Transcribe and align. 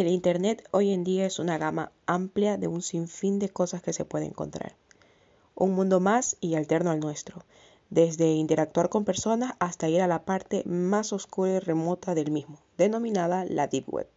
El 0.00 0.08
Internet 0.08 0.66
hoy 0.70 0.94
en 0.94 1.04
día 1.04 1.26
es 1.26 1.38
una 1.38 1.58
gama 1.58 1.92
amplia 2.06 2.56
de 2.56 2.68
un 2.68 2.80
sinfín 2.80 3.38
de 3.38 3.50
cosas 3.50 3.82
que 3.82 3.92
se 3.92 4.06
puede 4.06 4.24
encontrar. 4.24 4.74
Un 5.54 5.72
mundo 5.72 6.00
más 6.00 6.38
y 6.40 6.54
alterno 6.54 6.90
al 6.90 7.00
nuestro, 7.00 7.44
desde 7.90 8.30
interactuar 8.30 8.88
con 8.88 9.04
personas 9.04 9.56
hasta 9.58 9.90
ir 9.90 10.00
a 10.00 10.06
la 10.06 10.24
parte 10.24 10.62
más 10.64 11.12
oscura 11.12 11.56
y 11.56 11.58
remota 11.58 12.14
del 12.14 12.30
mismo, 12.30 12.56
denominada 12.78 13.44
la 13.44 13.66
Deep 13.66 13.92
Web. 13.92 14.08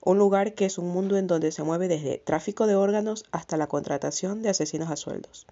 Un 0.00 0.16
lugar 0.16 0.54
que 0.54 0.64
es 0.64 0.78
un 0.78 0.88
mundo 0.88 1.18
en 1.18 1.26
donde 1.26 1.52
se 1.52 1.64
mueve 1.64 1.88
desde 1.88 2.16
tráfico 2.16 2.66
de 2.66 2.76
órganos 2.76 3.26
hasta 3.30 3.58
la 3.58 3.66
contratación 3.66 4.40
de 4.40 4.48
asesinos 4.48 4.90
a 4.90 4.96
sueldos. 4.96 5.46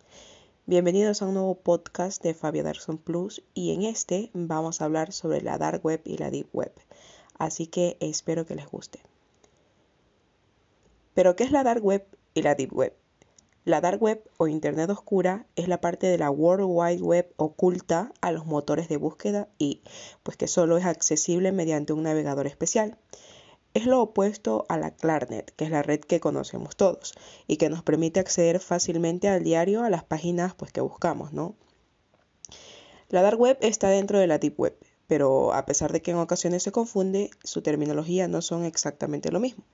Bienvenidos 0.64 1.20
a 1.20 1.26
un 1.26 1.34
nuevo 1.34 1.56
podcast 1.56 2.22
de 2.22 2.32
Fabio 2.32 2.64
Darson 2.64 2.96
Plus 2.96 3.42
y 3.52 3.74
en 3.74 3.82
este 3.82 4.30
vamos 4.32 4.80
a 4.80 4.86
hablar 4.86 5.12
sobre 5.12 5.42
la 5.42 5.58
Dark 5.58 5.84
Web 5.84 6.00
y 6.06 6.16
la 6.16 6.30
Deep 6.30 6.48
Web. 6.54 6.72
Así 7.36 7.66
que 7.66 7.98
espero 8.00 8.46
que 8.46 8.54
les 8.54 8.66
guste. 8.66 9.00
Pero, 11.18 11.34
¿qué 11.34 11.42
es 11.42 11.50
la 11.50 11.64
Dark 11.64 11.84
Web 11.84 12.06
y 12.32 12.42
la 12.42 12.54
Deep 12.54 12.72
Web? 12.72 12.94
La 13.64 13.80
Dark 13.80 14.00
Web 14.00 14.22
o 14.36 14.46
Internet 14.46 14.88
Oscura 14.90 15.46
es 15.56 15.66
la 15.66 15.80
parte 15.80 16.06
de 16.06 16.16
la 16.16 16.30
World 16.30 16.68
Wide 16.68 17.02
Web 17.02 17.34
oculta 17.36 18.12
a 18.20 18.30
los 18.30 18.46
motores 18.46 18.88
de 18.88 18.98
búsqueda 18.98 19.48
y 19.58 19.82
pues 20.22 20.36
que 20.36 20.46
solo 20.46 20.78
es 20.78 20.84
accesible 20.84 21.50
mediante 21.50 21.92
un 21.92 22.04
navegador 22.04 22.46
especial. 22.46 22.98
Es 23.74 23.84
lo 23.84 24.00
opuesto 24.00 24.64
a 24.68 24.78
la 24.78 24.92
Clarnet, 24.92 25.50
que 25.56 25.64
es 25.64 25.72
la 25.72 25.82
red 25.82 25.98
que 25.98 26.20
conocemos 26.20 26.76
todos 26.76 27.14
y 27.48 27.56
que 27.56 27.68
nos 27.68 27.82
permite 27.82 28.20
acceder 28.20 28.60
fácilmente 28.60 29.26
al 29.26 29.42
diario 29.42 29.82
a 29.82 29.90
las 29.90 30.04
páginas 30.04 30.54
pues 30.54 30.70
que 30.70 30.82
buscamos, 30.82 31.32
¿no? 31.32 31.56
La 33.08 33.22
Dark 33.22 33.40
Web 33.40 33.58
está 33.60 33.88
dentro 33.88 34.20
de 34.20 34.28
la 34.28 34.38
Deep 34.38 34.54
Web, 34.56 34.78
pero 35.08 35.52
a 35.52 35.66
pesar 35.66 35.90
de 35.90 36.00
que 36.00 36.12
en 36.12 36.18
ocasiones 36.18 36.62
se 36.62 36.70
confunde, 36.70 37.30
su 37.42 37.60
terminología 37.60 38.28
no 38.28 38.40
son 38.40 38.64
exactamente 38.64 39.32
lo 39.32 39.40
mismo. 39.40 39.64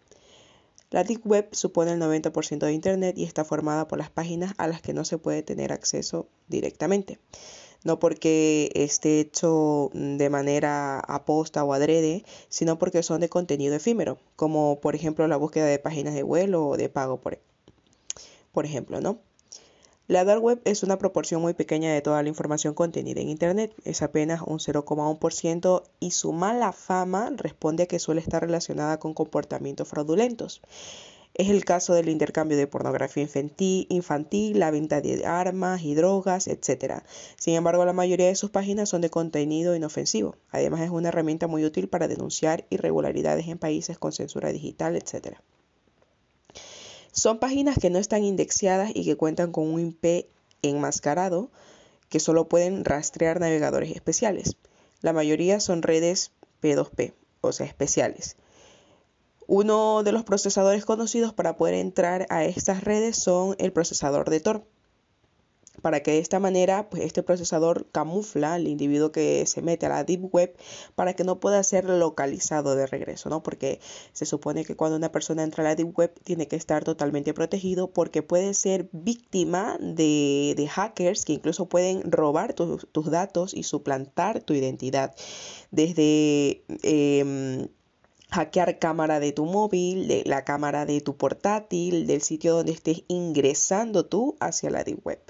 La 0.91 1.05
Deep 1.05 1.27
Web 1.27 1.49
supone 1.53 1.93
el 1.93 2.01
90% 2.01 2.59
de 2.59 2.73
Internet 2.73 3.19
y 3.19 3.25
está 3.25 3.45
formada 3.45 3.89
por 3.89 3.99
las 3.99 4.11
páginas 4.11 4.55
a 4.59 4.69
las 4.69 4.81
que 4.81 4.95
no 4.95 5.05
se 5.05 5.19
puede 5.19 5.43
tener 5.43 5.73
acceso 5.73 6.29
directamente. 6.49 7.19
No 7.85 7.99
porque 7.99 8.71
esté 8.75 9.21
hecho 9.21 9.91
de 9.93 10.31
manera 10.31 11.01
aposta 11.01 11.65
o 11.65 11.73
adrede, 11.75 12.25
sino 12.49 12.79
porque 12.79 13.03
son 13.03 13.21
de 13.21 13.29
contenido 13.29 13.75
efímero, 13.75 14.19
como 14.37 14.81
por 14.81 14.95
ejemplo 14.95 15.27
la 15.29 15.37
búsqueda 15.37 15.67
de 15.67 15.79
páginas 15.79 16.15
de 16.15 16.23
vuelo 16.23 16.67
o 16.67 16.77
de 16.77 16.89
pago, 16.89 17.21
por, 17.21 17.39
por 18.53 18.65
ejemplo, 18.65 19.01
¿no? 19.01 19.19
La 20.07 20.23
dark 20.27 20.43
web 20.43 20.61
es 20.67 20.83
una 20.83 20.99
proporción 20.99 21.41
muy 21.41 21.55
pequeña 21.55 21.91
de 21.91 22.03
toda 22.03 22.23
la 22.23 22.29
información 22.29 22.75
contenida 22.75 23.23
en 23.23 23.31
Internet, 23.31 23.75
es 23.87 24.03
apenas 24.03 24.43
un 24.43 24.59
0,1% 24.59 25.83
y 25.99 26.11
su 26.11 26.35
mala 26.35 26.73
fama 26.73 27.31
responde 27.35 27.85
a 27.85 27.87
que 27.87 27.99
suele 27.99 28.21
estar 28.21 28.43
relacionada 28.43 28.99
con 28.99 29.15
comportamientos 29.15 29.89
fraudulentos. 29.89 30.61
Es 31.33 31.49
el 31.49 31.65
caso 31.65 31.95
del 31.95 32.11
intercambio 32.11 32.59
de 32.59 32.67
pornografía 32.67 33.27
infantil, 33.89 34.59
la 34.59 34.71
venta 34.71 35.01
de 35.01 35.25
armas 35.25 35.83
y 35.83 35.95
drogas, 35.95 36.49
etc. 36.49 37.03
Sin 37.39 37.55
embargo, 37.55 37.87
la 37.87 37.95
mayoría 37.95 38.27
de 38.27 38.37
sus 38.37 38.51
páginas 38.51 38.91
son 38.91 39.01
de 39.01 39.09
contenido 39.09 39.75
inofensivo. 39.75 40.37
Además, 40.51 40.83
es 40.83 40.91
una 40.91 41.09
herramienta 41.09 41.47
muy 41.47 41.65
útil 41.65 41.89
para 41.89 42.09
denunciar 42.09 42.67
irregularidades 42.69 43.49
en 43.49 43.57
países 43.57 43.97
con 43.97 44.13
censura 44.13 44.53
digital, 44.53 44.97
etc. 44.97 45.39
Son 47.15 47.39
páginas 47.39 47.79
que 47.79 47.91
no 47.91 48.01
están 48.01 48.25
indexadas 48.25 48.91
y 48.93 49.05
que 49.05 49.17
cuentan 49.17 49.53
con 49.53 49.73
un 49.73 49.81
IP 49.81 50.27
enmascarado 50.63 51.49
que 52.09 52.19
solo 52.19 52.49
pueden 52.49 52.85
rastrear 52.85 53.39
navegadores 53.39 53.93
especiales. 53.93 54.57
La 55.01 55.13
mayoría 55.13 55.61
son 55.61 55.83
redes 55.83 56.33
P2P, 56.61 57.15
o 57.41 57.53
sea, 57.53 57.67
especiales. 57.67 58.37
Uno 59.47 60.03
de 60.03 60.11
los 60.11 60.25
procesadores 60.25 60.85
conocidos 60.85 61.33
para 61.33 61.57
poder 61.57 61.75
entrar 61.75 62.27
a 62.31 62.45
estas 62.45 62.83
redes 62.83 63.17
son 63.17 63.55
el 63.59 63.73
procesador 63.73 64.29
de 64.29 64.41
Tor 64.41 64.67
para 65.85 66.03
que 66.03 66.13
de 66.13 66.19
esta 66.19 66.41
manera 66.41 66.89
pues 66.89 67.03
este 67.03 67.23
procesador 67.23 67.87
camufla 67.93 68.55
al 68.55 68.69
individuo 68.69 69.13
que 69.13 69.45
se 69.45 69.61
mete 69.61 69.85
a 69.85 69.91
la 69.91 70.03
deep 70.03 70.35
web 70.35 70.57
para 70.95 71.13
que 71.13 71.25
no 71.25 71.41
pueda 71.41 71.63
ser 71.63 71.85
localizado 71.85 72.75
de 72.75 72.87
regreso, 72.87 73.29
¿no? 73.29 73.43
Porque 73.43 73.81
se 74.15 74.25
supone 74.25 74.65
que 74.65 74.77
cuando 74.77 74.97
una 74.97 75.13
persona 75.13 75.43
entra 75.43 75.63
a 75.63 75.69
la 75.69 75.75
deep 75.75 75.93
web 75.95 76.11
tiene 76.25 76.49
que 76.49 76.57
estar 76.57 76.85
totalmente 76.85 77.35
protegido 77.35 77.91
porque 77.91 78.23
puede 78.23 78.55
ser 78.55 78.89
víctima 78.93 79.77
de, 79.79 80.71
hackers 80.71 81.27
que 81.27 81.35
incluso 81.35 81.69
pueden 81.69 82.11
robar 82.11 82.55
tus 82.55 83.11
datos 83.11 83.53
y 83.53 83.65
suplantar 83.65 84.41
tu 84.41 84.55
identidad 84.55 85.15
desde 85.71 86.65
em, 86.83 87.69
hackear 88.31 88.79
cámara 88.79 89.21
de 89.21 89.33
tu 89.33 89.45
móvil, 89.45 90.09
de 90.09 90.23
la 90.25 90.45
cámara 90.47 90.87
de 90.87 91.03
tu 91.03 91.19
portátil, 91.19 92.07
del 92.07 92.23
sitio 92.23 92.55
donde 92.55 92.73
estés 92.73 93.03
ingresando 93.09 94.07
tú 94.07 94.39
hacia 94.41 94.71
la 94.71 94.83
deep 94.83 95.05
web. 95.05 95.21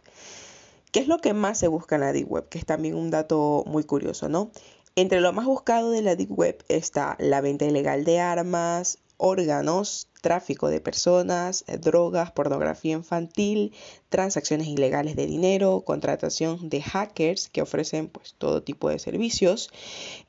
¿Qué 0.95 1.01
es 1.01 1.09
lo 1.09 1.19
que 1.19 1.35
más 1.35 1.59
se 1.59 1.67
busca 1.67 1.97
en 1.97 2.03
la 2.03 2.13
Deep 2.13 2.31
Web? 2.31 2.49
Que 2.49 2.57
es 2.57 2.67
también 2.67 2.95
un 2.95 3.11
dato 3.11 3.65
muy 3.67 3.83
curioso, 3.83 4.29
¿no? 4.29 4.53
Entre 4.95 5.21
lo 5.21 5.33
más 5.33 5.45
buscado 5.45 5.91
de 5.91 6.03
la 6.03 6.15
Deep 6.15 6.31
Web 6.31 6.65
está 6.69 7.17
la 7.19 7.41
venta 7.41 7.65
ilegal 7.65 8.05
de 8.05 8.21
armas, 8.21 8.99
órganos, 9.17 10.07
tráfico 10.25 10.69
de 10.69 10.81
personas, 10.81 11.67
drogas, 11.83 12.33
pornografía 12.33 12.95
infantil, 12.95 13.75
transacciones 14.09 14.69
ilegales 14.69 15.17
de 15.17 15.27
dinero, 15.27 15.83
contratación 15.85 16.71
de 16.71 16.81
hackers 16.81 17.51
que 17.51 17.61
ofrecen 17.61 18.09
pues 18.09 18.35
todo 18.39 18.63
tipo 18.63 18.89
de 18.89 18.99
servicios. 18.99 19.69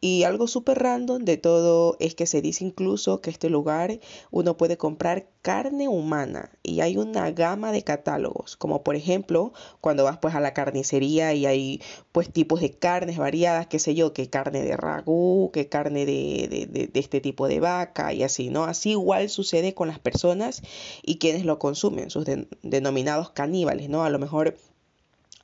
Y 0.01 0.23
algo 0.23 0.47
súper 0.47 0.79
random 0.79 1.23
de 1.23 1.37
todo 1.37 1.95
es 2.01 2.13
que 2.13 2.25
se 2.25 2.41
dice 2.41 2.65
incluso 2.65 3.21
que 3.21 3.29
este 3.29 3.49
lugar 3.49 4.01
uno 4.31 4.57
puede 4.57 4.75
comprar 4.75 5.27
carne 5.45 5.87
humana 5.87 6.49
y 6.63 6.81
hay 6.81 6.97
una 6.97 7.29
gama 7.29 7.71
de 7.71 7.83
catálogos 7.83 8.57
como 8.57 8.83
por 8.83 8.95
ejemplo 8.95 9.53
cuando 9.79 10.03
vas 10.03 10.17
pues 10.17 10.33
a 10.33 10.39
la 10.39 10.55
carnicería 10.55 11.35
y 11.35 11.45
hay 11.45 11.83
pues 12.11 12.33
tipos 12.33 12.61
de 12.61 12.71
carnes 12.71 13.19
variadas 13.19 13.67
qué 13.67 13.77
sé 13.77 13.93
yo 13.93 14.11
que 14.11 14.27
carne 14.27 14.63
de 14.63 14.75
ragú 14.75 15.51
que 15.53 15.69
carne 15.69 16.07
de, 16.07 16.47
de, 16.49 16.87
de 16.87 16.99
este 16.99 17.21
tipo 17.21 17.47
de 17.47 17.59
vaca 17.59 18.11
y 18.11 18.23
así 18.23 18.49
no 18.49 18.63
así 18.63 18.91
igual 18.91 19.29
sucede 19.29 19.75
con 19.75 19.84
las 19.87 19.99
personas 19.99 20.61
y 21.03 21.17
quienes 21.17 21.45
lo 21.45 21.59
consumen 21.59 22.09
sus 22.09 22.25
denominados 22.63 23.29
caníbales 23.31 23.89
¿no? 23.89 24.03
A 24.03 24.09
lo 24.09 24.19
mejor 24.19 24.57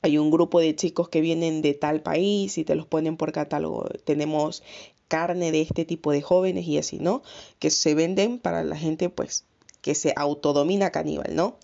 hay 0.01 0.17
un 0.17 0.31
grupo 0.31 0.59
de 0.59 0.75
chicos 0.75 1.09
que 1.09 1.21
vienen 1.21 1.61
de 1.61 1.73
tal 1.73 2.01
país 2.01 2.57
y 2.57 2.65
te 2.65 2.75
los 2.75 2.87
ponen 2.87 3.17
por 3.17 3.31
catálogo. 3.31 3.87
Tenemos 4.03 4.63
carne 5.07 5.51
de 5.51 5.61
este 5.61 5.85
tipo 5.85 6.11
de 6.11 6.21
jóvenes 6.21 6.65
y 6.67 6.77
así, 6.77 6.97
¿no? 6.97 7.21
Que 7.59 7.69
se 7.69 7.93
venden 7.93 8.39
para 8.39 8.63
la 8.63 8.77
gente, 8.77 9.09
pues, 9.09 9.45
que 9.81 9.93
se 9.93 10.13
autodomina 10.15 10.89
caníbal, 10.89 11.35
¿no? 11.35 11.57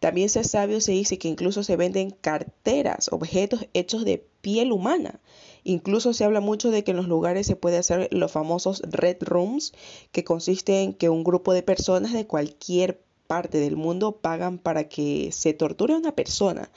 También 0.00 0.28
se 0.28 0.44
sabe 0.44 0.76
o 0.76 0.80
se 0.80 0.92
dice 0.92 1.18
que 1.18 1.28
incluso 1.28 1.62
se 1.62 1.76
venden 1.76 2.10
carteras, 2.10 3.08
objetos 3.10 3.66
hechos 3.72 4.04
de 4.04 4.24
piel 4.48 4.72
humana. 4.72 5.20
Incluso 5.62 6.14
se 6.14 6.24
habla 6.24 6.40
mucho 6.40 6.70
de 6.70 6.82
que 6.82 6.92
en 6.92 6.96
los 6.96 7.06
lugares 7.06 7.46
se 7.46 7.54
puede 7.54 7.76
hacer 7.76 8.08
los 8.12 8.32
famosos 8.32 8.80
red 8.86 9.18
rooms, 9.20 9.74
que 10.10 10.24
consiste 10.24 10.80
en 10.80 10.94
que 10.94 11.10
un 11.10 11.22
grupo 11.22 11.52
de 11.52 11.62
personas 11.62 12.14
de 12.14 12.26
cualquier 12.26 13.02
parte 13.26 13.58
del 13.58 13.76
mundo 13.76 14.12
pagan 14.12 14.56
para 14.56 14.88
que 14.88 15.32
se 15.32 15.52
torture 15.52 15.92
a 15.92 15.98
una 15.98 16.12
persona 16.12 16.70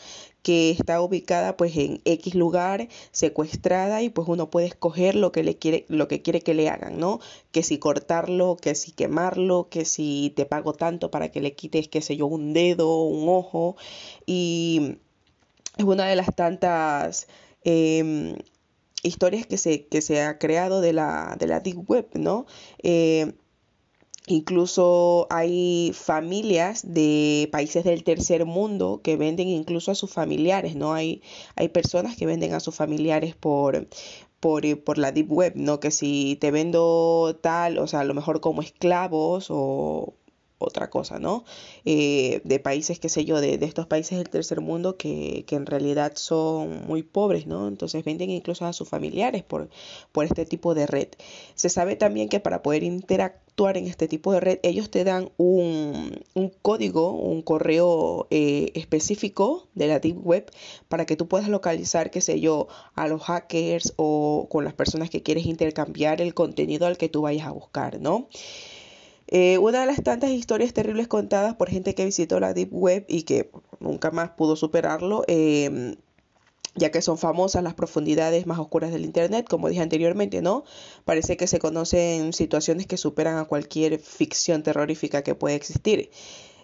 que 0.44 0.72
está 0.72 1.02
ubicada 1.02 1.56
pues 1.56 1.78
en 1.78 2.02
X 2.04 2.36
lugar, 2.36 2.90
secuestrada 3.14 4.02
y 4.02 4.10
pues 4.10 4.28
uno 4.28 4.50
puede 4.50 4.68
escoger 4.68 5.16
lo 5.16 5.32
que 5.32 5.44
le 5.44 5.56
quiere 5.56 5.86
lo 5.88 6.10
que 6.10 6.22
quiere 6.22 6.42
que 6.42 6.54
le 6.54 6.68
hagan, 6.68 7.00
¿no? 7.00 7.22
Que 7.54 7.64
si 7.64 7.78
cortarlo, 7.78 8.58
que 8.58 8.76
si 8.76 8.92
quemarlo, 8.92 9.70
que 9.70 9.86
si 9.86 10.34
te 10.36 10.46
pago 10.46 10.74
tanto 10.74 11.10
para 11.10 11.32
que 11.32 11.40
le 11.40 11.54
quites 11.54 11.88
qué 11.88 12.02
sé 12.02 12.18
yo, 12.18 12.26
un 12.26 12.52
dedo, 12.52 13.04
un 13.04 13.30
ojo 13.30 13.78
y 14.26 14.98
es 15.78 15.86
una 15.86 16.06
de 16.06 16.16
las 16.16 16.36
tantas 16.36 17.28
em, 17.64 18.36
historias 19.04 19.46
que 19.46 19.58
se, 19.58 19.88
que 19.88 20.02
se 20.02 20.22
ha 20.22 20.38
creado 20.38 20.82
de 20.82 20.94
la, 20.94 21.36
de 21.40 21.48
la 21.48 21.60
Deep 21.60 21.90
Web, 21.90 22.10
¿no? 22.16 22.46
Eh, 22.84 23.34
Incluso 24.28 25.26
hay 25.32 25.92
familias 25.94 26.94
de 26.94 27.50
países 27.52 27.84
del 27.84 28.04
tercer 28.04 28.46
mundo 28.46 29.02
que 29.04 29.18
venden 29.18 29.48
incluso 29.48 29.92
a 29.92 29.96
sus 29.96 30.12
familiares, 30.12 30.76
¿no? 30.76 30.94
Hay, 30.94 31.24
hay 31.56 31.70
personas 31.70 32.16
que 32.16 32.28
venden 32.28 32.54
a 32.54 32.60
sus 32.60 32.76
familiares 32.76 33.36
por, 33.36 33.88
por, 34.40 34.84
por, 34.84 34.98
la 35.00 35.12
deep 35.12 35.32
web, 35.32 35.54
¿no? 35.56 35.80
Que 35.80 35.90
si 35.90 36.38
te 36.40 36.52
vendo 36.52 37.36
tal, 37.42 37.80
o 37.80 37.88
sea, 37.88 38.02
a 38.02 38.04
lo 38.04 38.14
mejor 38.14 38.42
como 38.42 38.62
esclavos 38.62 39.48
o, 39.50 40.14
otra 40.62 40.90
cosa, 40.90 41.20
¿no? 41.20 41.44
Eh, 41.86 42.42
de 42.44 42.60
países, 42.60 43.00
qué 43.00 43.10
sé 43.10 43.26
yo, 43.26 43.42
de, 43.42 43.56
estos 43.62 43.88
países 43.88 44.18
del 44.18 44.30
tercer 44.30 44.62
mundo 44.62 44.98
que, 44.98 45.44
que, 45.48 45.56
en 45.56 45.66
realidad 45.66 46.14
son 46.16 46.86
muy 46.88 47.04
pobres, 47.04 47.48
¿no? 47.48 47.68
Entonces 47.68 48.04
venden 48.04 48.30
incluso 48.30 48.66
a 48.66 48.74
sus 48.74 48.88
familiares 48.90 49.44
por, 49.44 49.70
por 50.12 50.26
este 50.26 50.46
tipo 50.46 50.74
de 50.74 50.88
red. 50.88 51.08
Se 51.56 51.70
sabe 51.70 51.96
también 51.96 52.30
que 52.30 52.40
para 52.40 52.62
poder 52.62 52.84
interactuar 52.84 53.42
en 53.70 53.88
este 53.88 54.08
tipo 54.08 54.34
de 54.34 54.40
red, 54.40 54.60
ellos 54.64 54.90
te 54.90 55.04
dan 55.04 55.30
un, 55.38 56.24
un 56.34 56.52
código, 56.62 57.12
un 57.12 57.42
correo 57.42 58.28
eh, 58.32 58.72
específico 58.76 59.68
de 59.76 59.88
la 59.88 60.00
Deep 60.00 60.26
Web 60.26 60.52
para 60.88 61.06
que 61.06 61.16
tú 61.16 61.28
puedas 61.28 61.48
localizar, 61.48 62.12
qué 62.12 62.22
sé 62.22 62.40
yo, 62.40 62.68
a 62.96 63.08
los 63.08 63.22
hackers 63.22 63.94
o 63.98 64.48
con 64.50 64.64
las 64.64 64.74
personas 64.74 65.10
que 65.10 65.22
quieres 65.22 65.46
intercambiar 65.46 66.22
el 66.22 66.34
contenido 66.34 66.88
al 66.88 66.98
que 66.98 67.10
tú 67.10 67.22
vayas 67.22 67.48
a 67.48 67.52
buscar, 67.52 68.00
¿no? 68.00 68.28
Eh, 69.32 69.58
una 69.60 69.80
de 69.82 69.86
las 69.86 70.04
tantas 70.04 70.30
historias 70.32 70.74
terribles 70.74 71.08
contadas 71.08 71.56
por 71.56 71.70
gente 71.70 71.96
que 71.96 72.04
visitó 72.06 72.40
la 72.42 72.54
Deep 72.54 72.70
Web 72.74 73.06
y 73.08 73.24
que 73.24 73.50
nunca 73.80 74.12
más 74.12 74.32
pudo 74.32 74.58
superarlo, 74.58 75.24
em, 75.28 75.96
ya 76.76 76.92
que 76.92 77.02
son 77.02 77.18
famosas 77.18 77.64
las 77.64 77.74
profundidades 77.74 78.46
más 78.46 78.60
oscuras 78.60 78.92
del 78.92 79.06
Internet, 79.06 79.48
como 79.50 79.70
dije 79.70 79.82
anteriormente, 79.82 80.42
¿no? 80.42 80.66
Parece 81.06 81.38
que 81.38 81.48
se 81.48 81.60
conocen 81.60 82.34
situaciones 82.34 82.88
que 82.88 82.98
superan 82.98 83.38
a 83.38 83.46
cualquier 83.46 84.00
ficción 84.00 84.64
terrorífica 84.64 85.24
que 85.24 85.36
pueda 85.36 85.56
existir. 85.56 86.10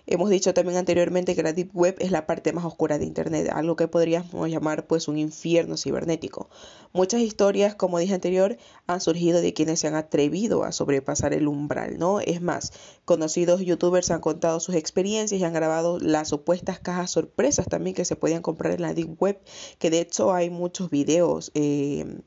Hemos 0.10 0.30
dicho 0.30 0.54
también 0.54 0.78
anteriormente 0.78 1.36
que 1.36 1.44
la 1.44 1.52
Deep 1.52 1.72
Web 1.74 1.98
es 2.00 2.12
la 2.12 2.26
parte 2.26 2.54
más 2.54 2.64
oscura 2.64 2.98
de 2.98 3.04
Internet, 3.04 3.50
algo 3.52 3.76
que 3.76 3.90
podríamos 3.90 4.50
llamar 4.50 4.88
pues 4.88 5.10
un 5.10 5.18
infierno 5.18 5.76
cibernético. 5.76 6.50
Muchas 6.94 7.20
historias, 7.20 7.76
como 7.76 8.00
dije 8.00 8.14
anterior, 8.14 8.56
han 8.88 9.02
surgido 9.02 9.42
de 9.42 9.54
quienes 9.54 9.82
se 9.82 9.88
han 9.90 9.96
atrevido 9.96 10.64
a 10.64 10.72
sobrepasar 10.72 11.34
el 11.34 11.50
umbral, 11.50 12.00
¿no? 12.00 12.22
Es 12.22 12.42
más, 12.42 12.72
conocidos 13.04 13.60
youtubers 13.60 14.10
han 14.10 14.22
contado 14.22 14.62
sus 14.62 14.76
experiencias 14.76 15.42
y 15.42 15.44
han 15.44 15.52
grabado 15.52 16.00
las 16.00 16.30
supuestas 16.30 16.80
cajas 16.80 17.12
sorpresas 17.12 17.68
también 17.68 17.94
que 17.94 18.06
se 18.06 18.16
podían 18.16 18.42
comprar 18.42 18.72
en 18.72 18.84
la 18.84 18.94
Deep 18.94 19.22
Web, 19.22 19.42
que 19.78 19.90
de 19.90 20.00
hecho 20.00 20.34
hay 20.34 20.50
muchos 20.50 20.90
videos. 20.90 21.52
Eh, 21.54 22.22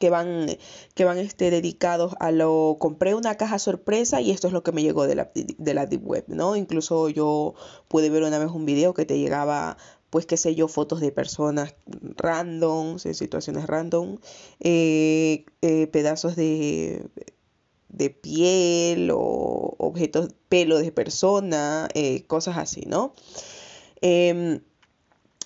que 0.00 0.08
van, 0.08 0.46
que 0.94 1.04
van 1.04 1.18
este, 1.18 1.50
dedicados 1.50 2.14
a 2.20 2.32
lo, 2.32 2.78
compré 2.80 3.14
una 3.14 3.36
caja 3.36 3.58
sorpresa 3.58 4.22
y 4.22 4.30
esto 4.30 4.46
es 4.46 4.54
lo 4.54 4.62
que 4.62 4.72
me 4.72 4.82
llegó 4.82 5.06
de 5.06 5.14
la, 5.14 5.30
de 5.34 5.74
la 5.74 5.84
Deep 5.84 6.04
Web, 6.04 6.24
¿no? 6.28 6.56
Incluso 6.56 7.10
yo 7.10 7.54
pude 7.86 8.08
ver 8.08 8.22
una 8.22 8.38
vez 8.38 8.50
un 8.50 8.64
video 8.64 8.94
que 8.94 9.04
te 9.04 9.18
llegaba 9.18 9.76
pues 10.08 10.24
qué 10.24 10.38
sé 10.38 10.54
yo, 10.54 10.68
fotos 10.68 11.00
de 11.00 11.12
personas 11.12 11.74
random, 12.16 12.98
situaciones 12.98 13.66
random, 13.66 14.18
eh, 14.58 15.44
eh, 15.60 15.86
pedazos 15.86 16.34
de, 16.34 17.06
de 17.90 18.10
piel 18.10 19.10
o 19.12 19.76
objetos, 19.78 20.30
pelo 20.48 20.78
de 20.78 20.92
persona, 20.92 21.88
eh, 21.94 22.24
cosas 22.26 22.56
así, 22.56 22.86
¿no? 22.86 23.12
Em, 24.00 24.62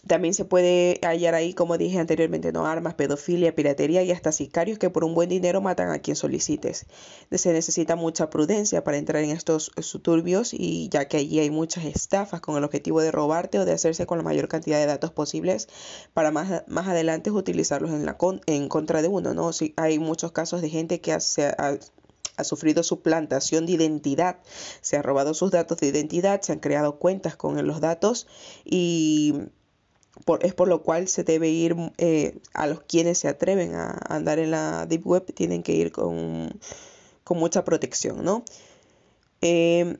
también 0.07 0.35
se 0.35 0.45
puede 0.45 0.99
hallar 1.03 1.35
ahí, 1.35 1.55
como 1.55 1.79
dije 1.79 1.99
anteriormente, 1.99 2.53
no 2.53 2.67
armas, 2.67 2.95
pedofilia, 2.95 3.55
piratería 3.55 4.03
y 4.03 4.11
hasta 4.11 4.33
sicarios 4.33 4.79
que 4.79 4.91
por 4.91 5.05
un 5.05 5.15
buen 5.15 5.29
dinero 5.29 5.61
matan 5.61 5.91
a 5.91 5.99
quien 5.99 6.17
solicites. 6.17 6.87
Se 7.31 7.53
necesita 7.53 7.97
mucha 7.97 8.29
prudencia 8.31 8.85
para 8.85 8.99
entrar 8.99 9.23
en 9.23 9.31
estos 9.31 9.73
suburbios 9.81 10.53
y 10.53 10.89
ya 10.91 11.09
que 11.09 11.17
allí 11.17 11.41
hay 11.41 11.51
muchas 11.51 11.85
estafas 11.85 12.41
con 12.41 12.57
el 12.57 12.65
objetivo 12.65 13.01
de 13.01 13.13
robarte 13.13 13.59
o 13.59 13.65
de 13.65 13.73
hacerse 13.73 14.07
con 14.07 14.19
la 14.19 14.25
mayor 14.25 14.49
cantidad 14.49 14.79
de 14.79 14.87
datos 14.87 15.11
posibles 15.11 15.69
para 16.13 16.31
más, 16.31 16.65
más 16.67 16.87
adelante 16.89 17.31
utilizarlos 17.31 17.91
en, 17.91 18.05
la 18.05 18.17
en 18.47 18.69
contra 18.69 19.03
de 19.03 19.09
uno, 19.09 19.35
¿no? 19.35 19.53
Si 19.53 19.75
hay 19.77 19.99
muchos 19.99 20.33
casos 20.33 20.61
de 20.61 20.69
gente 20.69 21.01
que 21.01 21.13
hace, 21.13 21.47
ha, 21.47 21.79
ha 22.37 22.45
sufrido 22.45 22.83
suplantación 22.83 23.67
de 23.67 23.73
identidad, 23.73 24.39
se 24.81 24.97
ha 24.97 25.03
robado 25.03 25.35
sus 25.35 25.51
datos 25.51 25.79
de 25.79 25.89
identidad, 25.89 26.43
se 26.43 26.53
han 26.53 26.61
creado 26.61 26.99
cuentas 26.99 27.37
con 27.37 27.67
los 27.67 27.81
datos 27.81 28.27
y 28.65 29.35
es 30.41 30.55
por 30.55 30.69
lo 30.69 30.83
cual 30.83 31.09
se 31.09 31.25
debe 31.25 31.49
ir 31.49 31.77
eh, 31.99 32.39
a 32.53 32.67
los 32.67 32.83
quienes 32.83 33.19
se 33.19 33.29
atreven 33.29 33.75
a, 33.75 33.99
andar 34.09 34.39
en 34.39 34.51
la 34.51 34.87
Deep 34.87 35.07
Web, 35.07 35.33
tienen 35.35 35.63
que 35.63 35.75
ir 35.75 35.93
con, 35.93 36.59
mucha 37.31 37.65
protección, 37.65 38.25
¿no? 38.25 38.45
Em, 39.41 39.99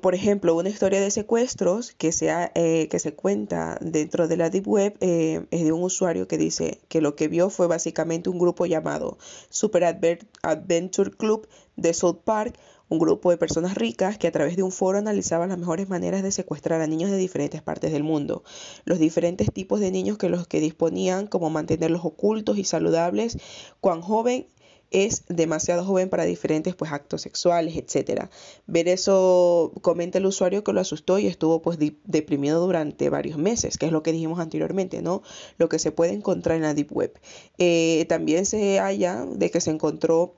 por 0.00 0.14
ejemplo, 0.14 0.56
una 0.56 0.68
historia 0.68 1.00
de 1.00 1.10
secuestros 1.10 1.92
que, 1.92 2.10
eh, 2.54 2.88
que 2.90 2.98
se 2.98 3.14
cuenta 3.14 3.78
dentro 3.80 4.28
de 4.28 4.36
la 4.36 4.50
Deep 4.50 4.66
Web 4.66 4.96
eh, 5.00 5.46
es 5.50 5.64
de 5.64 5.72
un 5.72 5.82
usuario 5.82 6.26
que 6.26 6.36
dice 6.36 6.80
que 6.88 7.00
lo 7.00 7.14
que 7.14 7.28
vio 7.28 7.48
fue 7.48 7.66
básicamente 7.66 8.28
un 8.28 8.38
grupo 8.38 8.66
llamado 8.66 9.18
Super 9.50 9.84
Adventure 9.84 11.10
Club 11.12 11.48
de 11.76 11.94
South 11.94 12.20
Park, 12.24 12.58
un 12.88 12.98
grupo 12.98 13.30
de 13.30 13.36
personas 13.36 13.74
ricas 13.74 14.18
que 14.18 14.26
a 14.26 14.32
través 14.32 14.56
de 14.56 14.62
un 14.62 14.72
foro 14.72 14.98
analizaban 14.98 15.48
las 15.48 15.58
mejores 15.58 15.88
maneras 15.88 16.22
de 16.22 16.32
secuestrar 16.32 16.80
a 16.80 16.86
niños 16.86 17.10
de 17.10 17.16
diferentes 17.16 17.62
partes 17.62 17.92
del 17.92 18.02
mundo, 18.02 18.44
los 18.84 18.98
diferentes 18.98 19.52
tipos 19.52 19.80
de 19.80 19.90
niños 19.90 20.18
que 20.18 20.28
los 20.28 20.46
que 20.46 20.60
disponían, 20.60 21.26
como 21.26 21.50
mantenerlos 21.50 22.04
ocultos 22.04 22.58
y 22.58 22.64
saludables, 22.64 23.38
cuán 23.80 24.00
joven 24.02 24.46
es 24.94 25.24
demasiado 25.28 25.84
joven 25.84 26.08
para 26.08 26.24
diferentes 26.24 26.76
pues 26.76 26.92
actos 26.92 27.22
sexuales, 27.22 27.76
etcétera. 27.76 28.30
Ver 28.66 28.86
eso 28.86 29.72
comenta 29.82 30.18
el 30.18 30.26
usuario 30.26 30.62
que 30.62 30.72
lo 30.72 30.80
asustó 30.80 31.18
y 31.18 31.26
estuvo 31.26 31.62
pues 31.62 31.78
deprimido 32.04 32.64
durante 32.64 33.10
varios 33.10 33.36
meses, 33.36 33.76
que 33.76 33.86
es 33.86 33.92
lo 33.92 34.04
que 34.04 34.12
dijimos 34.12 34.38
anteriormente, 34.38 35.02
¿no? 35.02 35.22
Lo 35.58 35.68
que 35.68 35.80
se 35.80 35.90
puede 35.90 36.12
encontrar 36.12 36.56
en 36.56 36.62
la 36.62 36.74
deep 36.74 36.92
web. 36.92 37.18
Eh, 37.58 38.06
también 38.08 38.46
se 38.46 38.78
halla 38.78 39.26
de 39.26 39.50
que 39.50 39.60
se 39.60 39.70
encontró 39.70 40.36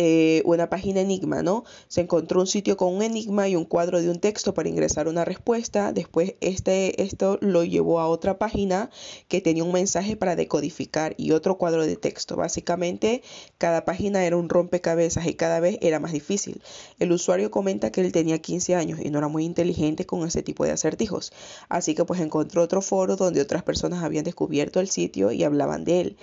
eh, 0.00 0.42
una 0.44 0.70
página 0.70 1.00
enigma, 1.00 1.42
¿no? 1.42 1.64
Se 1.88 2.00
encontró 2.00 2.38
un 2.38 2.46
sitio 2.46 2.76
con 2.76 2.94
un 2.94 3.02
enigma 3.02 3.48
y 3.48 3.56
un 3.56 3.64
cuadro 3.64 4.00
de 4.00 4.08
un 4.08 4.20
texto 4.20 4.54
para 4.54 4.68
ingresar 4.68 5.08
una 5.08 5.24
respuesta. 5.24 5.92
Después 5.92 6.34
este, 6.40 7.02
esto 7.02 7.36
lo 7.40 7.64
llevó 7.64 7.98
a 7.98 8.06
otra 8.06 8.38
página 8.38 8.90
que 9.26 9.40
tenía 9.40 9.64
un 9.64 9.72
mensaje 9.72 10.16
para 10.16 10.36
decodificar 10.36 11.14
y 11.16 11.32
otro 11.32 11.58
cuadro 11.58 11.84
de 11.84 11.96
texto. 11.96 12.36
Básicamente 12.36 13.22
cada 13.58 13.84
página 13.84 14.24
era 14.24 14.36
un 14.36 14.48
rompecabezas 14.48 15.26
y 15.26 15.34
cada 15.34 15.58
vez 15.58 15.78
era 15.80 15.98
más 15.98 16.12
difícil. 16.12 16.62
El 17.00 17.10
usuario 17.10 17.50
comenta 17.50 17.90
que 17.90 18.00
él 18.00 18.12
tenía 18.12 18.38
15 18.38 18.76
años 18.76 19.00
y 19.02 19.10
no 19.10 19.18
era 19.18 19.26
muy 19.26 19.44
inteligente 19.44 20.06
con 20.06 20.24
ese 20.24 20.44
tipo 20.44 20.64
de 20.64 20.70
acertijos. 20.70 21.32
Así 21.68 21.96
que 21.96 22.04
pues 22.04 22.20
encontró 22.20 22.62
otro 22.62 22.82
foro 22.82 23.16
donde 23.16 23.40
otras 23.40 23.64
personas 23.64 24.04
habían 24.04 24.22
descubierto 24.22 24.78
el 24.78 24.88
sitio 24.88 25.32
y 25.32 25.42
hablaban 25.42 25.82
de 25.84 26.00
él. 26.02 26.16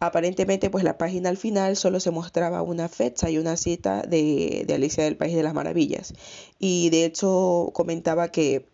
Aparentemente, 0.00 0.70
pues 0.70 0.84
la 0.84 0.98
página 0.98 1.28
al 1.28 1.36
final 1.36 1.76
solo 1.76 2.00
se 2.00 2.10
mostraba 2.10 2.62
una 2.62 2.88
fecha 2.88 3.30
y 3.30 3.38
una 3.38 3.56
cita 3.56 4.02
de, 4.02 4.66
Alicia 4.74 5.04
del 5.04 5.16
País 5.16 5.36
de 5.36 5.42
las 5.42 5.54
Maravillas. 5.54 6.14
Y 6.58 6.90
de 6.90 7.04
hecho 7.04 7.70
comentaba 7.72 8.28
que 8.28 8.66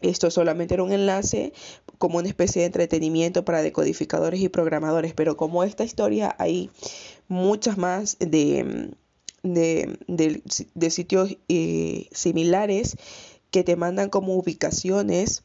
esto 0.00 0.30
solamente 0.30 0.74
era 0.74 0.84
un 0.84 0.92
enlace 0.92 1.52
como 1.98 2.18
una 2.18 2.28
especie 2.28 2.60
de 2.62 2.66
entretenimiento 2.66 3.44
para 3.44 3.62
decodificadores 3.62 4.40
y 4.40 4.48
programadores, 4.48 5.12
pero 5.12 5.36
como 5.36 5.64
esta 5.64 5.82
historia 5.82 6.36
hay 6.38 6.70
muchas 7.26 7.76
más 7.76 8.16
de, 8.20 8.94
de, 9.42 10.90
sitios 10.90 11.36
eh, 11.48 12.06
similares 12.12 12.96
que 13.50 13.64
te 13.64 13.74
mandan 13.74 14.08
como 14.08 14.36
ubicaciones 14.36 15.42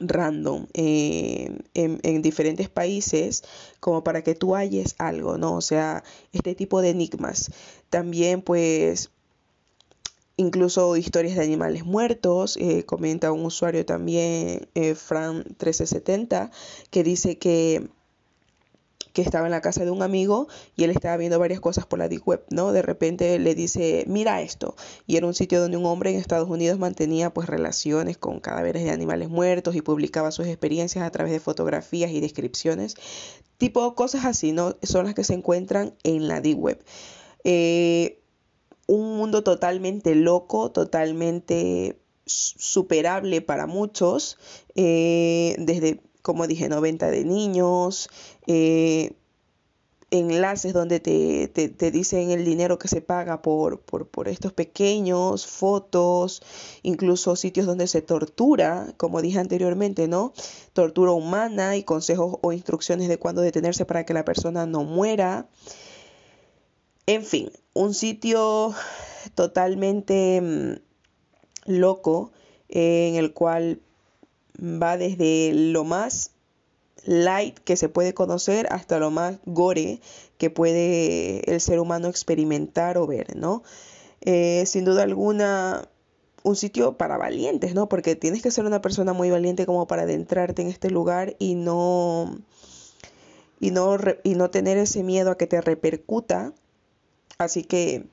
random 0.00 0.66
eh, 0.74 1.58
en, 1.74 2.22
diferentes 2.22 2.68
países 2.68 3.44
como 3.80 4.04
para 4.04 4.22
que 4.22 4.34
tú 4.34 4.54
halles 4.54 4.94
algo, 4.98 5.38
¿no? 5.38 5.54
O 5.54 5.60
sea, 5.60 6.02
este 6.32 6.54
tipo 6.54 6.80
de 6.80 6.90
enigmas. 6.90 7.50
También 7.90 8.42
pues 8.42 9.10
incluso 10.36 10.96
historias 10.96 11.36
de 11.36 11.44
animales 11.44 11.84
muertos, 11.84 12.56
eh, 12.56 12.84
comenta 12.84 13.32
un 13.32 13.44
usuario 13.44 13.84
también, 13.84 14.68
eh, 14.74 14.94
Fran1370, 14.94 16.50
que 16.90 17.04
dice 17.04 17.38
que 17.38 17.88
que 19.12 19.22
estaba 19.22 19.46
en 19.46 19.50
la 19.50 19.60
casa 19.60 19.84
de 19.84 19.90
un 19.90 20.02
amigo 20.02 20.48
y 20.76 20.84
él 20.84 20.90
estaba 20.90 21.16
viendo 21.16 21.38
varias 21.38 21.60
cosas 21.60 21.86
por 21.86 21.98
la 21.98 22.08
deep 22.08 22.22
web, 22.26 22.44
¿no? 22.50 22.72
De 22.72 22.82
repente 22.82 23.38
le 23.38 23.54
dice, 23.54 24.04
mira 24.06 24.40
esto. 24.40 24.74
Y 25.06 25.16
era 25.16 25.26
un 25.26 25.34
sitio 25.34 25.60
donde 25.60 25.76
un 25.76 25.86
hombre 25.86 26.10
en 26.10 26.16
Estados 26.16 26.48
Unidos 26.48 26.78
mantenía 26.78 27.32
pues 27.32 27.48
relaciones 27.48 28.18
con 28.18 28.40
cadáveres 28.40 28.84
de 28.84 28.90
animales 28.90 29.28
muertos 29.28 29.76
y 29.76 29.82
publicaba 29.82 30.30
sus 30.30 30.46
experiencias 30.46 31.04
a 31.04 31.10
través 31.10 31.32
de 31.32 31.40
fotografías 31.40 32.10
y 32.10 32.20
descripciones. 32.20 32.96
Tipo 33.58 33.94
cosas 33.94 34.24
así, 34.24 34.52
¿no? 34.52 34.76
Son 34.82 35.04
las 35.04 35.14
que 35.14 35.24
se 35.24 35.34
encuentran 35.34 35.94
en 36.02 36.28
la 36.28 36.40
deep 36.40 36.58
web. 36.58 36.84
Eh, 37.44 38.22
un 38.86 39.16
mundo 39.16 39.42
totalmente 39.42 40.14
loco, 40.14 40.70
totalmente 40.70 41.98
superable 42.24 43.40
para 43.40 43.66
muchos, 43.66 44.38
eh, 44.74 45.56
desde 45.58 46.00
como 46.22 46.46
dije, 46.46 46.68
90 46.68 47.10
de 47.10 47.24
niños, 47.24 48.08
eh, 48.46 49.12
enlaces 50.12 50.74
donde 50.74 51.00
te, 51.00 51.48
te, 51.48 51.90
dicen 51.90 52.30
el 52.30 52.44
dinero 52.44 52.78
que 52.78 52.86
se 52.86 53.00
paga 53.00 53.40
por, 53.40 53.80
por, 53.80 54.06
por, 54.06 54.28
estos 54.28 54.52
pequeños, 54.52 55.46
fotos, 55.46 56.42
incluso 56.82 57.34
sitios 57.34 57.66
donde 57.66 57.86
se 57.86 58.02
tortura, 58.02 58.92
como 58.98 59.22
dije 59.22 59.38
anteriormente, 59.38 60.08
¿no? 60.08 60.34
Tortura 60.74 61.12
humana 61.12 61.76
y 61.76 61.82
consejos 61.82 62.36
o 62.42 62.52
instrucciones 62.52 63.08
de 63.08 63.18
cuándo 63.18 63.40
detenerse 63.40 63.86
para 63.86 64.04
que 64.04 64.12
la 64.12 64.24
persona 64.24 64.66
no 64.66 64.84
muera. 64.84 65.48
En 67.06 67.24
fin, 67.24 67.50
un 67.72 67.94
sitio 67.94 68.74
totalmente 69.34 70.40
mm, 70.42 71.72
loco 71.72 72.32
eh, 72.68 73.08
en 73.08 73.14
el 73.16 73.32
cual 73.32 73.80
va 74.62 74.96
desde 74.96 75.52
lo 75.52 75.84
más 75.84 76.30
light 77.04 77.58
que 77.58 77.76
se 77.76 77.88
puede 77.88 78.14
conocer 78.14 78.68
hasta 78.70 78.98
lo 78.98 79.10
más 79.10 79.38
gore 79.44 80.00
que 80.38 80.50
puede 80.50 81.50
el 81.52 81.60
ser 81.60 81.80
humano 81.80 82.08
experimentar 82.08 82.96
o 82.96 83.06
ver, 83.06 83.36
¿no? 83.36 83.62
Eh, 84.20 84.64
sin 84.66 84.84
duda 84.84 85.02
alguna, 85.02 85.88
un 86.44 86.54
sitio 86.54 86.96
para 86.96 87.16
valientes, 87.18 87.74
¿no? 87.74 87.88
Porque 87.88 88.14
tienes 88.14 88.42
que 88.42 88.52
ser 88.52 88.64
una 88.64 88.80
persona 88.80 89.12
muy 89.12 89.30
valiente 89.30 89.66
como 89.66 89.86
para 89.86 90.02
adentrarte 90.02 90.62
en 90.62 90.68
este 90.68 90.90
lugar 90.90 91.34
y 91.38 91.56
no, 91.56 92.38
y 93.58 93.72
no, 93.72 93.96
y 94.22 94.34
no 94.36 94.50
tener 94.50 94.78
ese 94.78 95.02
miedo 95.02 95.32
a 95.32 95.38
que 95.38 95.48
te 95.48 95.60
repercuta. 95.60 96.52
Así 97.38 97.64
que 97.64 98.06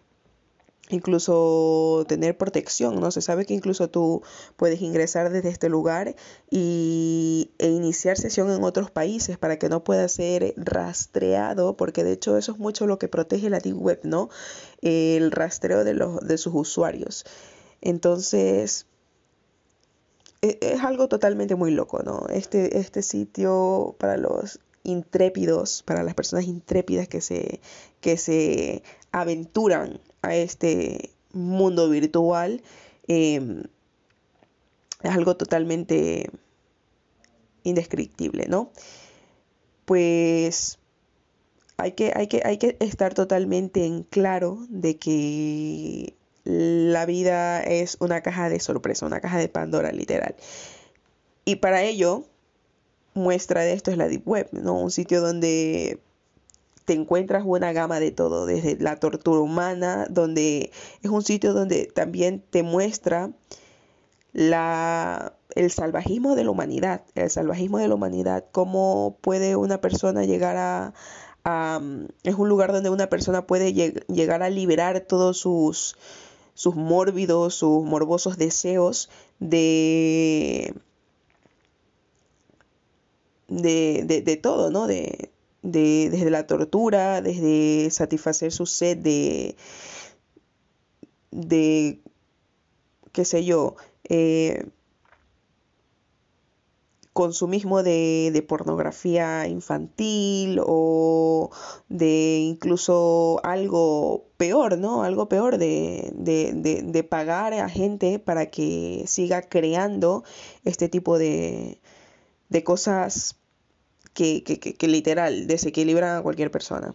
incluso 0.90 2.04
tener 2.08 2.38
protección, 2.38 3.00
¿no? 3.00 3.12
Se 3.12 3.22
sabe 3.22 3.46
que 3.46 3.54
incluso 3.54 3.90
tú 3.90 4.24
puedes 4.58 4.82
ingresar 4.82 5.30
desde 5.30 5.50
este 5.50 5.70
lugar 5.70 6.16
y, 6.50 7.52
e 7.60 7.68
iniciar 7.68 8.18
sesión 8.18 8.52
en 8.52 8.64
otros 8.64 8.92
países 8.92 9.38
para 9.38 9.58
que 9.60 9.70
no 9.70 9.84
pueda 9.84 10.08
ser 10.08 10.54
rastreado, 10.58 11.78
porque 11.78 12.04
de 12.04 12.14
hecho 12.14 12.38
eso 12.38 12.54
es 12.54 12.60
mucho 12.60 12.88
lo 12.88 13.00
que 13.00 13.08
protege 13.08 13.50
la 13.50 13.60
Deep 13.60 13.80
Web, 13.80 14.02
¿no? 14.04 14.30
El 14.82 15.32
rastreo 15.32 15.84
de, 15.84 15.94
los, 15.94 16.20
de 16.22 16.38
sus 16.38 16.54
usuarios. 16.56 17.26
Entonces, 17.82 18.88
e, 20.42 20.58
es 20.62 20.84
algo 20.84 21.08
totalmente 21.08 21.56
muy 21.56 21.72
loco, 21.72 22.02
¿no? 22.04 22.26
Este, 22.30 22.80
este 22.80 23.04
sitio 23.04 23.96
para 24.00 24.18
los 24.18 24.60
intrépidos, 24.84 25.84
para 25.84 26.04
las 26.04 26.16
personas 26.16 26.46
intrépidas 26.46 27.08
que 27.08 27.22
se, 27.22 27.60
que 28.02 28.18
se 28.18 28.84
aventuran 29.12 30.00
a 30.22 30.36
este 30.36 31.12
mundo 31.34 31.90
virtual, 31.90 32.62
em, 33.08 33.64
es 35.04 35.12
algo 35.12 35.38
totalmente 35.38 36.30
indescriptible, 37.64 38.48
¿no? 38.48 38.72
Pues 39.86 40.80
hay 41.78 41.94
que, 41.94 42.12
hay 42.16 42.28
que, 42.28 42.42
hay 42.44 42.58
que 42.58 42.78
estar 42.80 43.14
totalmente 43.14 43.86
en 43.86 44.04
claro 44.04 44.60
de 44.70 44.98
que 44.98 46.14
la 46.44 47.06
vida 47.06 47.62
es 47.62 47.98
una 48.00 48.22
caja 48.22 48.50
de 48.50 48.60
sorpresa, 48.60 49.06
una 49.06 49.22
caja 49.22 49.38
de 49.38 49.50
Pandora 49.50 49.92
literal. 49.92 50.36
Y 51.46 51.58
para 51.58 51.84
ello, 51.84 52.26
muestra 53.14 53.62
de 53.62 53.74
esto 53.74 53.92
es 53.92 53.98
la 53.98 54.08
Deep 54.08 54.28
Web, 54.28 54.50
¿no? 54.52 54.74
Un 54.80 54.92
sitio 54.92 55.22
donde 55.22 56.00
te 56.90 56.96
encuentras 56.96 57.44
una 57.46 57.72
gama 57.72 58.00
de 58.00 58.10
todo, 58.10 58.48
desde 58.48 58.76
la 58.80 58.96
tortura 58.96 59.42
humana, 59.42 60.08
donde 60.10 60.72
es 61.04 61.12
un 61.12 61.22
sitio 61.22 61.54
donde 61.54 61.86
también 61.86 62.44
te 62.50 62.64
muestra 62.64 63.30
la, 64.34 65.34
el 65.54 65.70
salvajismo 65.70 66.36
de 66.36 66.46
la 66.46 66.50
humanidad, 66.50 67.04
el 67.14 67.30
salvajismo 67.30 67.78
de 67.78 67.90
la 67.90 67.94
humanidad, 67.94 68.46
cómo 68.52 69.20
puede 69.22 69.56
una 69.56 69.82
persona 69.82 70.24
llegar 70.24 70.56
a, 70.58 71.80
es 72.24 72.34
un 72.34 72.50
lugar 72.50 72.72
donde 72.74 72.90
una 72.90 73.06
persona 73.06 73.46
puede 73.46 73.72
llegar 73.72 74.42
a 74.42 74.50
liberar 74.50 75.02
todos 75.02 75.38
sus, 75.38 75.96
sus 76.56 76.76
mórbidos, 76.76 77.54
sus 77.54 77.86
morbosos 77.86 78.36
deseos 78.40 79.12
de, 79.38 80.74
de, 83.48 84.02
de, 84.08 84.24
de 84.24 84.38
todo, 84.38 84.72
¿no? 84.72 84.88
De, 84.88 85.29
de, 85.62 86.10
desde 86.10 86.30
la 86.30 86.48
tortura, 86.48 87.22
desde 87.22 87.90
satisfacer 87.92 88.52
su 88.52 88.66
sed 88.66 88.98
de, 88.98 89.56
de 91.32 92.02
qué 93.12 93.26
sé 93.26 93.44
yo, 93.44 93.76
eh, 94.08 94.66
consumismo 97.14 97.84
de, 97.84 98.30
de, 98.32 98.42
pornografía 98.42 99.46
infantil 99.48 100.62
o 100.66 101.50
de 101.90 102.38
incluso 102.40 103.42
algo 103.44 104.30
peor, 104.38 104.78
¿no? 104.78 105.04
Algo 105.04 105.28
peor 105.28 105.58
de, 105.58 106.12
de, 106.14 106.54
de, 106.54 107.04
pagar 107.04 107.54
a 107.54 107.68
gente 107.68 108.20
para 108.20 108.46
que 108.46 109.04
siga 109.08 109.42
creando 109.42 110.24
este 110.64 110.88
tipo 110.88 111.18
de, 111.18 111.82
de 112.48 112.64
cosas 112.64 113.36
que, 114.20 114.88
literal 114.88 115.48
desequilibran 115.48 116.18
a 116.18 116.22
cualquier 116.22 116.52
persona. 116.52 116.94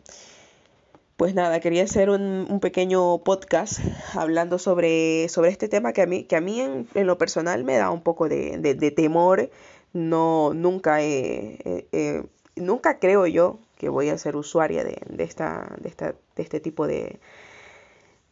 Pues 1.17 1.35
nada, 1.35 1.61
quería 1.61 1.85
hacer 1.85 2.11
un, 2.11 2.59
pequeño 2.61 3.19
podcast 3.19 3.79
hablando 4.15 4.59
sobre, 4.59 5.29
sobre 5.29 5.51
este 5.51 5.69
tema 5.69 5.93
que 5.93 6.03
a 6.03 6.07
mí, 6.07 6.25
que 6.25 6.37
a 6.37 6.41
mí 6.41 6.61
en, 6.61 6.89
lo 6.95 7.19
personal 7.19 7.65
me 7.65 7.77
da 7.77 7.91
un 7.91 8.03
poco 8.03 8.29
de, 8.29 8.59
de, 8.59 8.91
temor. 8.91 9.51
No, 9.93 10.53
nunca 10.55 11.03
he, 11.03 11.89
nunca 12.57 12.99
creo 12.99 13.27
yo 13.27 13.59
que 13.79 13.89
voy 13.89 14.09
a 14.09 14.19
ser 14.19 14.37
usuaria 14.37 14.85
de, 14.85 14.99
de, 15.09 15.25
esta, 15.25 15.77
esta, 15.85 16.15
este 16.37 16.61
tipo 16.61 16.87
de, 16.87 17.19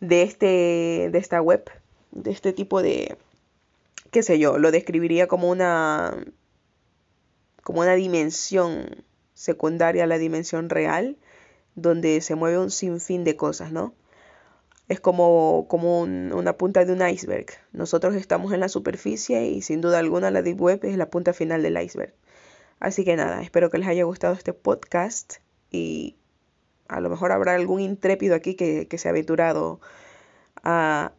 de, 0.01 0.23
este, 0.23 1.09
de 1.11 1.19
esta 1.19 1.41
web, 1.41 1.71
de 2.11 2.31
este 2.31 2.53
tipo 2.53 2.83
de, 2.83 3.17
qué 4.11 4.23
sé 4.23 4.39
yo, 4.39 4.59
lo 4.59 4.71
describiría 4.71 5.27
como 5.27 5.51
una 5.51 6.25
como 7.63 7.81
una 7.81 7.95
dimensión 7.95 9.05
secundaria 9.35 10.05
a 10.05 10.07
la 10.07 10.19
dimensión 10.19 10.69
real, 10.69 11.17
donde 11.75 12.21
se 12.21 12.35
mueve 12.35 12.59
un 12.59 12.71
sinfín 12.71 13.25
de 13.25 13.37
cosas, 13.37 13.73
¿no? 13.73 13.95
Es 14.89 15.01
como, 15.01 15.67
como 15.69 16.01
un, 16.01 16.33
una 16.33 16.57
punta 16.57 16.85
de 16.85 16.93
un 16.93 17.07
iceberg. 17.07 17.47
Nosotros 17.73 18.15
estamos 18.15 18.53
en 18.53 18.61
la 18.61 18.69
superficie 18.69 19.47
y 19.47 19.63
sin 19.63 19.81
duda 19.81 19.99
alguna 19.99 20.31
la 20.31 20.43
Deep 20.43 20.61
Web 20.61 20.81
es 20.85 20.97
la 20.97 21.09
punta 21.09 21.33
final 21.33 21.63
del 21.63 21.81
iceberg. 21.81 22.15
Así 22.81 23.05
que 23.05 23.17
nada, 23.17 23.43
espero 23.43 23.71
que 23.71 23.79
les 23.79 23.89
haya 23.89 24.05
gustado 24.05 24.35
este 24.35 24.53
podcast 24.53 25.37
y 25.71 26.17
a 26.89 27.01
lo 27.01 27.09
mejor 27.09 27.33
habrá 27.33 27.55
algún 27.55 27.81
intrépido 27.81 28.35
aquí 28.35 28.55
que, 28.55 28.87
que 28.89 28.99
se 28.99 29.09
ha 29.09 29.13
aventurado 29.13 29.81
a, 30.63 31.13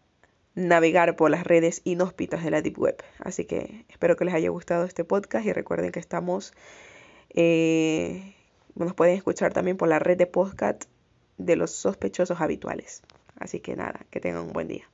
navegar 0.56 1.16
por 1.16 1.32
las 1.32 1.44
redes 1.44 1.82
inhóspitas 1.84 2.44
de 2.44 2.52
la 2.52 2.62
Deep 2.62 2.80
Web. 2.80 3.04
Así 3.20 3.46
que 3.46 3.86
espero 3.90 4.16
que 4.16 4.26
les 4.26 4.34
haya 4.34 4.50
gustado 4.50 4.86
este 4.86 5.04
podcast 5.04 5.46
y 5.46 5.54
recuerden 5.54 5.92
que 5.92 6.00
estamos, 6.00 6.54
eh, 7.30 8.36
nos 8.76 8.94
pueden 8.94 9.16
escuchar 9.16 9.54
también 9.54 9.78
por 9.78 9.88
la 9.88 10.00
red 10.00 10.18
de 10.18 10.28
podcast 10.28 10.86
de 11.38 11.56
los 11.56 11.72
sospechosos 11.72 12.42
habituales. 12.42 13.02
Así 13.40 13.60
que 13.60 13.76
nada, 13.76 14.06
que 14.12 14.20
tengan 14.20 14.44
un 14.44 14.54
buen 14.54 14.68
día. 14.68 14.93